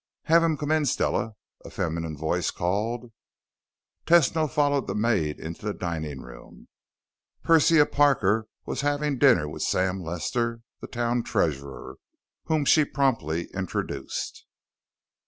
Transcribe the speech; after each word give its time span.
"Have 0.23 0.41
him 0.41 0.57
come 0.57 0.71
in, 0.71 0.87
Stella," 0.87 1.33
a 1.63 1.69
feminine 1.69 2.17
voice 2.17 2.49
called. 2.49 3.11
Tesno 4.07 4.49
followed 4.49 4.87
the 4.87 4.95
maid 4.95 5.39
into 5.39 5.63
the 5.63 5.75
dining 5.75 6.21
room. 6.21 6.69
Persia 7.43 7.85
Parker 7.85 8.47
was 8.65 8.81
having 8.81 9.19
dinner 9.19 9.47
with 9.47 9.61
Sam 9.61 10.01
Lester, 10.01 10.61
the 10.79 10.87
town 10.87 11.21
treasurer, 11.21 11.97
whom 12.45 12.65
she 12.65 12.83
promptly 12.83 13.45
introduced. 13.53 14.43